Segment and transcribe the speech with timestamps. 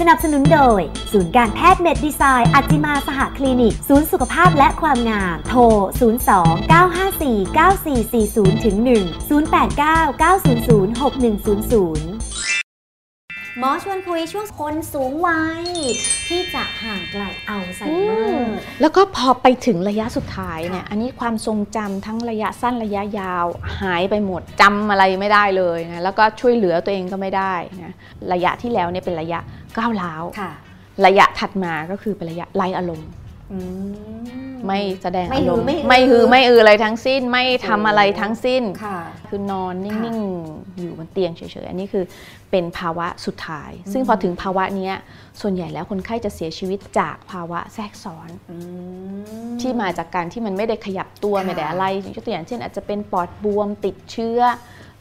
[0.00, 0.80] สนับสนุนโดย
[1.12, 5.60] ศูนย์การแพทย์เมดดีไซน์อัจิมาสหคลินิก ศูนย์สุขภาพและความงาม โทร
[6.18, 8.88] 02 954 9440ถึง1
[9.30, 10.22] 089 900
[11.00, 12.30] 6100
[13.58, 15.64] หมอชวนคุยช่วงคนสูงวัย
[16.28, 23.46] ที่จะห่างไกลอัลไซเมอร์แล้วก็พอไปถึงระยะสุดท้ายเนี่ยอันนี้ความทรงจำทั้งระยะสั้นระยะยาว
[23.80, 27.94] หายไปหมดจำอะไรไม่ได้เลยนะแล้วก็ช่วยเหลือตัวเองก็ไม่ได้นะ
[28.32, 29.40] ระยะที่แล้วเนี่ยเป็นระยะ
[29.80, 30.52] ก้าวร้าวค่ะ
[31.06, 33.08] ระยะถัดมาก็คือเป็นระยะไร้อารมณ์
[33.52, 33.58] อื
[34.52, 38.98] มไม่แสดงไม่อาหืรอมณ์ไม่อือไม่ฮือไม่อืออะไรทั้งสิ้นไม่ทำอะไรทั้งสิ้นค่ะ
[39.28, 42.04] คือนอนค่ะนิ่งๆอยู่บนเตียงเฉยๆอันนี้คือ
[42.50, 44.94] เป็นภาวะสุดท้าย ซึ่งอืมพอถึงภาวะเนี้ย
[45.40, 48.56] ส่วนใหญ่แล้วคนไข้จะเสียชีวิตจากภาวะแทรกซ้อนอื
[49.50, 54.40] มที่มาจากการที่มันไม่ได้ขยับตัวค่ะไม่ได้อะไรยกตัวอย่างเช่น อาจจะเป็นปอดบวมติดเชื้อ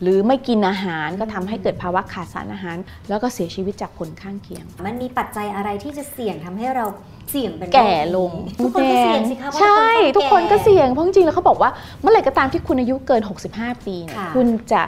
[0.02, 2.78] หรือไม่กินอาหารก็ทำให้เกิดภาวะขาดสารอาหาร
[3.10, 6.86] แล้วก็เสียชีวิตจากผลข้างเคียง มันมีปัจจัยอะไรที่จะเสี่ยงทำให้เรา
[7.32, 8.32] เสี่ยงเป็นโรคแก่ลง
[8.64, 13.22] ทุกคนก็เสี่ยงสิคะเพราะใช่ ทุทุกกคคนนก็ก็เสี่เสี่ยยงงเพราะจริงๆแล้วเขาบอกว่าเมื่อไหร่ก็ตามที่คุณอายุเกิน
[13.54, 14.82] 65 ปีเนี่ยค่ะคุณจะ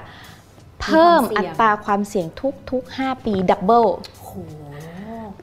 [0.81, 2.25] เพิ่มมีความเสี่อัตราความเสี่ยง
[2.71, 4.31] ทุกๆ5ปี double โอ้โห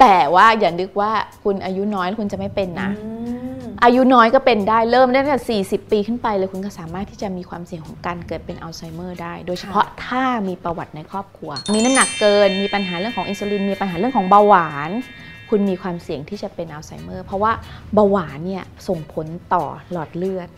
[0.01, 2.91] แต่ว่าอย่านึกว่าคุณอายุน้อยแล้วคุณจะไม่เป็นนะ
[3.79, 14.91] อืมอายุน้อยก็เป็นได้เริ่มได้ตั้งแต่40 ปีขึ้นไปเลยคุณก็สามารถที่จะมีความเสี่ยงของการเกิดเป็นอัลไซเมอร์ได้ โดยเฉพาะถ้ามีประวัติในครอบครัว มีน้ำหนักเกิน มีปัญหาเรื่องของอินซูลิน มีปัญหาเรื่องของเบาหวาน
[15.51, 17.53] คุณมีความเสี่ยงที่จะเป็นอัลไซเมอร์ เพราะว่า
[17.95, 20.49] เบาหวานเนี่ยส่งผลต่อหลอดเลือด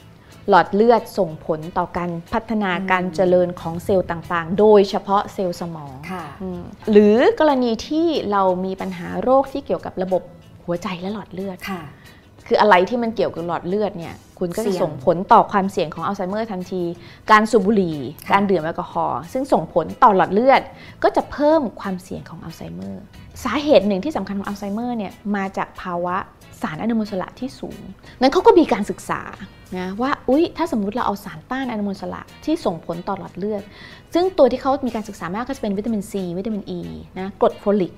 [0.48, 10.22] หลอดเลือดส่งผลต่อการพัฒนาอืมการเจริญของเซลล์ต่างๆ โดยเฉพาะเซลล์สมองค่ะอืมหรือกรณีที่เรามีปัญหาโรคที่เกี่ยวกับระบบ
[10.64, 11.56] หัวใจและหลอดเลือด
[12.40, 16.82] ค่ะคืออะไรที่มันเกี่ยวกับหลอดเลือดเนี่ยคุณก็เสี่ยงจะส่งผลต่อความเสี่ยงของอัลไซเมอร์ทันที
[17.30, 17.96] การสูบบุหรี่
[18.26, 20.62] ค่ะการดื่มแอลกอฮอล์ซึ่งส่งผลต่อหลอดเลือด
[21.02, 23.02] ก็จะเพิ่มความเสี่ยงของอัลไซเมอร์
[23.44, 26.16] สาเหตุหนึ่งที่สำคัญของอัลไซเมอร์เนี่ยมาจากภาวะ
[26.62, 27.80] สารอนุมูลอิสระที่สูง
[28.20, 29.20] นั้นเขาก็มีการศึกษา
[29.78, 33.62] นะว่าอุ๊ยถ้าสมมุติเราเอาสารต้านอนุมูลอิสระที่ส่งผลต่อหลอดเลือด
[34.14, 36.82] ซึ่งตัวที่เขามีการศึกษามากก็จะเป็นวิตามินซีวิตามินอ e, ี
[37.18, 37.92] นะกรดโฟลิก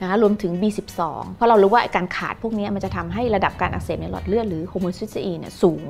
[0.00, 1.00] นะคะรวมถึง B12
[1.32, 5.82] เพราะเรารู้ว่าการขาดพวกนี้มันจะทำให้ระดับการอักเสบในหลอดเลือดหรือ homocysteine เนี่ยสูง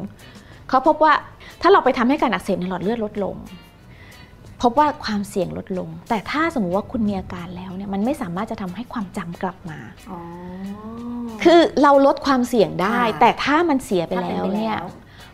[0.68, 1.12] เขาพบว่า
[1.62, 3.36] ถ้าเราไปทำให้การอักเสบในหลอดเลือดลดลง
[4.62, 9.78] พบว่าความเสี่ยงลดลง แต่ถ้าสมมุติว่าคุณมีอาการแล้วเนี่ยมันไม่สามารถจะทำให้ความจำกลับมา
[10.10, 10.20] อ๋อ
[11.44, 14.76] คือเราลดความเสี่ยงได้ค่ะแต่ถ้ามันเสียไปถ้าแล้วป็เนี่ย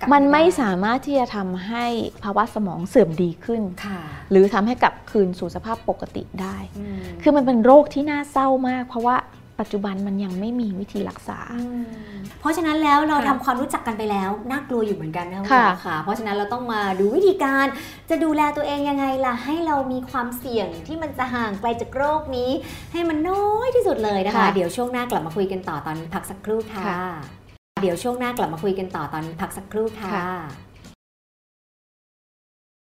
[0.00, 1.84] กลับมันไม่ด้สามารถที่จะทำให้
[2.22, 4.00] ภาวะสมองเสื่อมดีขึ้นค่ะ
[4.30, 9.16] หรือทำให้กลับคืนสู่สภาพปกติได้อืมคือมันเป็นโรคที่น่าเศร้ามาก เพราะว่า
[9.60, 11.38] ปัจจุบันมันยังไม่มีวิธีรักษา
[12.40, 17.66] เพราะฉะนั้นแล้วเราค่ะทำความรู้จักกันไปแล้วน่ากลัวอยู่เหมือนกันนะณค่ะหมอค่ะ เพราะฉะนั้นเราต้องมาดูวิธีการ
[18.10, 22.50] จะดูแลตัวเองยังไงล่ะ ให้เรามีความเสี่ยงที่มันจะห่างไกลจากโรคนี้
[22.92, 26.84] ให้มันน้อยที่สุดเลยนะคะ เดี๋ยวช่วงหน้ากลับมาคุยกันต่อตอนพักสักครู่ค่ะ
[27.82, 30.10] เดี๋ยวช่วงหน้ากลับมาคุยกันต่อตอนพักสักครู่ค่ะ